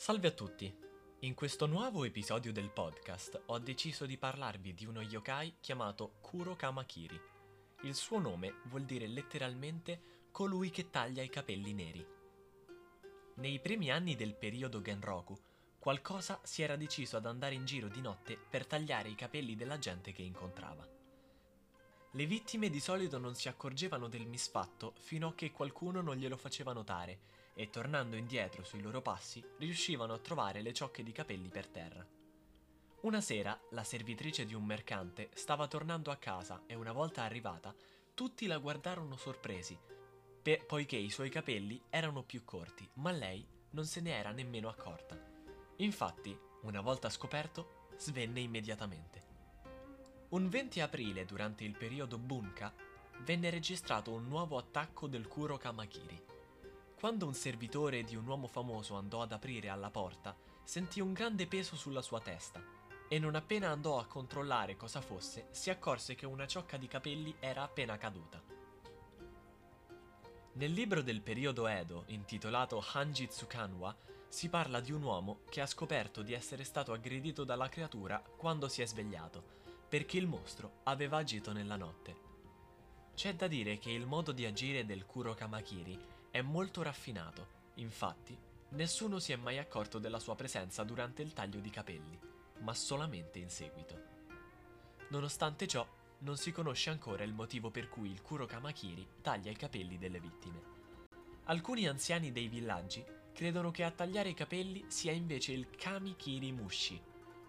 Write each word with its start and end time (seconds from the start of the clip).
Salve 0.00 0.28
a 0.28 0.30
tutti! 0.30 0.74
In 1.18 1.34
questo 1.34 1.66
nuovo 1.66 2.04
episodio 2.04 2.54
del 2.54 2.70
podcast 2.70 3.38
ho 3.48 3.58
deciso 3.58 4.06
di 4.06 4.16
parlarvi 4.16 4.72
di 4.72 4.86
uno 4.86 5.02
yokai 5.02 5.56
chiamato 5.60 6.12
Kuro 6.22 6.56
Kamakiri. 6.56 7.20
Il 7.82 7.94
suo 7.94 8.18
nome 8.18 8.62
vuol 8.70 8.84
dire 8.84 9.06
letteralmente 9.06 10.28
colui 10.30 10.70
che 10.70 10.88
taglia 10.88 11.22
i 11.22 11.28
capelli 11.28 11.74
neri. 11.74 12.02
Nei 13.34 13.60
primi 13.60 13.90
anni 13.90 14.16
del 14.16 14.34
periodo 14.34 14.80
Genroku, 14.80 15.38
qualcosa 15.78 16.40
si 16.44 16.62
era 16.62 16.76
deciso 16.76 17.18
ad 17.18 17.26
andare 17.26 17.54
in 17.54 17.66
giro 17.66 17.88
di 17.88 18.00
notte 18.00 18.38
per 18.38 18.64
tagliare 18.64 19.10
i 19.10 19.14
capelli 19.14 19.54
della 19.54 19.78
gente 19.78 20.12
che 20.12 20.22
incontrava. 20.22 20.88
Le 22.12 22.24
vittime 22.24 22.70
di 22.70 22.80
solito 22.80 23.18
non 23.18 23.34
si 23.34 23.48
accorgevano 23.48 24.08
del 24.08 24.26
misfatto 24.26 24.94
fino 24.96 25.28
a 25.28 25.34
che 25.34 25.52
qualcuno 25.52 26.00
non 26.00 26.16
glielo 26.16 26.38
faceva 26.38 26.72
notare 26.72 27.39
e 27.54 27.70
tornando 27.70 28.16
indietro 28.16 28.64
sui 28.64 28.80
loro 28.80 29.02
passi 29.02 29.44
riuscivano 29.58 30.12
a 30.12 30.18
trovare 30.18 30.62
le 30.62 30.72
ciocche 30.72 31.02
di 31.02 31.12
capelli 31.12 31.48
per 31.48 31.66
terra. 31.66 32.06
Una 33.02 33.20
sera 33.20 33.58
la 33.70 33.82
servitrice 33.82 34.44
di 34.44 34.54
un 34.54 34.64
mercante 34.64 35.30
stava 35.34 35.66
tornando 35.66 36.10
a 36.10 36.16
casa 36.16 36.62
e 36.66 36.74
una 36.74 36.92
volta 36.92 37.22
arrivata 37.22 37.74
tutti 38.14 38.46
la 38.46 38.58
guardarono 38.58 39.16
sorpresi, 39.16 39.78
per, 40.42 40.66
poiché 40.66 40.96
i 40.96 41.08
suoi 41.08 41.30
capelli 41.30 41.80
erano 41.88 42.22
più 42.22 42.44
corti, 42.44 42.88
ma 42.94 43.10
lei 43.10 43.46
non 43.70 43.86
se 43.86 44.00
ne 44.00 44.10
era 44.12 44.32
nemmeno 44.32 44.68
accorta. 44.68 45.18
Infatti, 45.76 46.38
una 46.62 46.82
volta 46.82 47.08
scoperto, 47.08 47.88
svenne 47.96 48.40
immediatamente. 48.40 49.24
Un 50.30 50.48
20 50.48 50.80
aprile, 50.80 51.24
durante 51.24 51.64
il 51.64 51.76
periodo 51.76 52.18
Bunka, 52.18 52.72
venne 53.20 53.48
registrato 53.50 54.12
un 54.12 54.28
nuovo 54.28 54.58
attacco 54.58 55.06
del 55.06 55.26
Kuro 55.26 55.56
Kamakiri. 55.56 56.22
Quando 57.00 57.24
un 57.24 57.32
servitore 57.32 58.04
di 58.04 58.14
un 58.14 58.26
uomo 58.26 58.46
famoso 58.46 58.94
andò 58.94 59.22
ad 59.22 59.32
aprire 59.32 59.70
alla 59.70 59.88
porta, 59.88 60.36
sentì 60.62 61.00
un 61.00 61.14
grande 61.14 61.46
peso 61.46 61.74
sulla 61.74 62.02
sua 62.02 62.20
testa 62.20 62.62
e 63.08 63.18
non 63.18 63.36
appena 63.36 63.70
andò 63.70 63.98
a 63.98 64.04
controllare 64.04 64.76
cosa 64.76 65.00
fosse, 65.00 65.46
si 65.50 65.70
accorse 65.70 66.14
che 66.14 66.26
una 66.26 66.46
ciocca 66.46 66.76
di 66.76 66.86
capelli 66.88 67.34
era 67.40 67.62
appena 67.62 67.96
caduta. 67.96 68.42
Nel 70.52 70.72
libro 70.72 71.00
del 71.00 71.22
periodo 71.22 71.66
Edo, 71.68 72.04
intitolato 72.08 72.84
Hanji 72.92 73.28
Tsukanwa, 73.28 73.96
si 74.28 74.50
parla 74.50 74.80
di 74.80 74.92
un 74.92 75.02
uomo 75.02 75.40
che 75.48 75.62
ha 75.62 75.66
scoperto 75.66 76.20
di 76.20 76.34
essere 76.34 76.64
stato 76.64 76.92
aggredito 76.92 77.44
dalla 77.44 77.70
creatura 77.70 78.22
quando 78.36 78.68
si 78.68 78.82
è 78.82 78.86
svegliato, 78.86 79.42
perché 79.88 80.18
il 80.18 80.26
mostro 80.26 80.80
aveva 80.82 81.16
agito 81.16 81.50
nella 81.52 81.76
notte. 81.76 82.28
C'è 83.14 83.34
da 83.34 83.46
dire 83.46 83.78
che 83.78 83.90
il 83.90 84.04
modo 84.04 84.32
di 84.32 84.44
agire 84.44 84.84
del 84.84 85.06
Kuro 85.06 85.32
Kamakiri 85.32 86.18
è 86.30 86.40
molto 86.42 86.82
raffinato, 86.82 87.46
infatti 87.74 88.38
nessuno 88.70 89.18
si 89.18 89.32
è 89.32 89.36
mai 89.36 89.58
accorto 89.58 89.98
della 89.98 90.20
sua 90.20 90.36
presenza 90.36 90.84
durante 90.84 91.22
il 91.22 91.32
taglio 91.32 91.58
di 91.58 91.70
capelli, 91.70 92.18
ma 92.58 92.72
solamente 92.72 93.38
in 93.38 93.50
seguito. 93.50 94.08
Nonostante 95.08 95.66
ciò, 95.66 95.86
non 96.18 96.36
si 96.36 96.52
conosce 96.52 96.90
ancora 96.90 97.24
il 97.24 97.32
motivo 97.32 97.70
per 97.70 97.88
cui 97.88 98.10
il 98.10 98.22
Kuro 98.22 98.46
Kamakiri 98.46 99.06
taglia 99.22 99.50
i 99.50 99.56
capelli 99.56 99.98
delle 99.98 100.20
vittime. 100.20 100.78
Alcuni 101.44 101.88
anziani 101.88 102.30
dei 102.30 102.46
villaggi 102.46 103.04
credono 103.32 103.70
che 103.70 103.82
a 103.82 103.90
tagliare 103.90 104.28
i 104.28 104.34
capelli 104.34 104.84
sia 104.88 105.12
invece 105.12 105.52
il 105.52 105.68
Kamikiri 105.70 106.52
Mushi, 106.52 107.00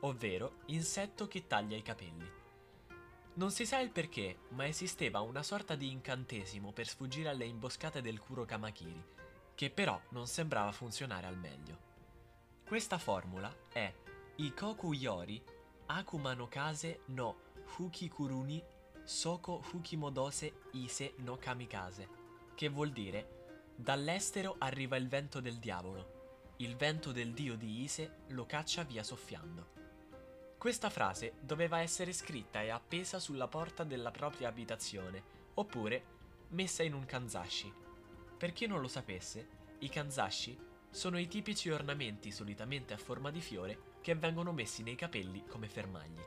ovvero 0.00 0.60
insetto 0.66 1.28
che 1.28 1.46
taglia 1.46 1.76
i 1.76 1.82
capelli. 1.82 2.39
Non 3.34 3.52
si 3.52 3.64
sa 3.64 3.78
il 3.78 3.90
perché, 3.90 4.40
ma 4.50 4.66
esisteva 4.66 5.20
una 5.20 5.42
sorta 5.42 5.76
di 5.76 5.90
incantesimo 5.90 6.72
per 6.72 6.88
sfuggire 6.88 7.28
alle 7.28 7.44
imboscate 7.44 8.02
del 8.02 8.18
Kuro 8.18 8.44
Kamakiri, 8.44 9.04
che 9.54 9.70
però 9.70 10.00
non 10.10 10.26
sembrava 10.26 10.72
funzionare 10.72 11.26
al 11.26 11.38
meglio. 11.38 11.78
Questa 12.66 12.98
formula 12.98 13.54
è 13.72 13.92
Ikoku 14.36 14.92
Yori 14.92 15.42
Akuma 15.86 16.34
no 16.34 16.48
Kase 16.48 17.00
no 17.06 17.36
Fukikuruni 17.64 18.62
Soko 19.02 19.60
Fukimodose 19.60 20.62
Ise 20.72 21.14
no 21.18 21.36
Kamikaze, 21.36 22.08
che 22.54 22.68
vuol 22.68 22.90
dire 22.90 23.64
dall'estero 23.74 24.56
arriva 24.58 24.96
il 24.96 25.08
vento 25.08 25.40
del 25.40 25.58
diavolo, 25.58 26.54
il 26.58 26.76
vento 26.76 27.12
del 27.12 27.32
dio 27.32 27.56
di 27.56 27.82
Ise 27.82 28.22
lo 28.28 28.44
caccia 28.44 28.82
via 28.82 29.02
soffiando. 29.02 29.89
Questa 30.60 30.90
frase 30.90 31.36
doveva 31.40 31.80
essere 31.80 32.12
scritta 32.12 32.60
e 32.60 32.68
appesa 32.68 33.18
sulla 33.18 33.48
porta 33.48 33.82
della 33.82 34.10
propria 34.10 34.48
abitazione, 34.48 35.22
oppure 35.54 36.04
messa 36.48 36.82
in 36.82 36.92
un 36.92 37.06
kanzashi. 37.06 37.72
Per 38.36 38.52
chi 38.52 38.66
non 38.66 38.82
lo 38.82 38.86
sapesse, 38.86 39.48
i 39.78 39.88
kanzashi 39.88 40.58
sono 40.90 41.18
i 41.18 41.28
tipici 41.28 41.70
ornamenti 41.70 42.30
solitamente 42.30 42.92
a 42.92 42.98
forma 42.98 43.30
di 43.30 43.40
fiore 43.40 43.94
che 44.02 44.14
vengono 44.14 44.52
messi 44.52 44.82
nei 44.82 44.96
capelli 44.96 45.46
come 45.46 45.66
fermagli. 45.66 46.20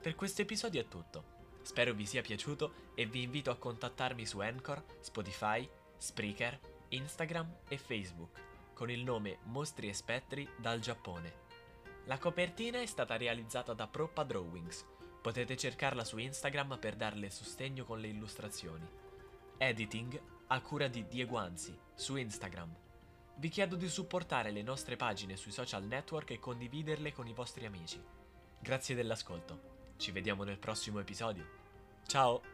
Per 0.00 0.14
questo 0.14 0.42
episodio 0.42 0.80
è 0.80 0.86
tutto. 0.86 1.24
Spero 1.62 1.94
vi 1.94 2.06
sia 2.06 2.22
piaciuto 2.22 2.92
e 2.94 3.06
vi 3.06 3.22
invito 3.22 3.50
a 3.50 3.56
contattarmi 3.56 4.24
su 4.24 4.38
Anchor, 4.38 4.84
Spotify, 5.00 5.68
Spreaker, 5.96 6.60
Instagram 6.90 7.56
e 7.66 7.76
Facebook 7.76 8.40
con 8.72 8.88
il 8.88 9.02
nome 9.02 9.38
Mostri 9.46 9.88
e 9.88 9.94
Spettri 9.94 10.48
dal 10.58 10.78
Giappone. 10.78 11.43
La 12.06 12.18
copertina 12.18 12.80
è 12.80 12.86
stata 12.86 13.16
realizzata 13.16 13.72
da 13.72 13.86
Proppa 13.86 14.24
Drawings. 14.24 14.84
Potete 15.22 15.56
cercarla 15.56 16.04
su 16.04 16.18
Instagram 16.18 16.78
per 16.78 16.96
darle 16.96 17.30
sostegno 17.30 17.84
con 17.84 17.98
le 17.98 18.08
illustrazioni. 18.08 18.86
Editing 19.56 20.20
a 20.48 20.60
cura 20.60 20.86
di 20.88 21.06
Diego 21.08 21.38
Anzi 21.38 21.76
su 21.94 22.16
Instagram. 22.16 22.74
Vi 23.36 23.48
chiedo 23.48 23.76
di 23.76 23.88
supportare 23.88 24.50
le 24.50 24.62
nostre 24.62 24.96
pagine 24.96 25.36
sui 25.36 25.50
social 25.50 25.84
network 25.84 26.30
e 26.30 26.38
condividerle 26.38 27.12
con 27.12 27.26
i 27.26 27.32
vostri 27.32 27.64
amici. 27.64 28.02
Grazie 28.60 28.94
dell'ascolto. 28.94 29.72
Ci 29.96 30.12
vediamo 30.12 30.44
nel 30.44 30.58
prossimo 30.58 31.00
episodio. 31.00 31.46
Ciao! 32.06 32.53